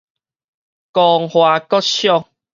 [0.93, 2.27] 光華國小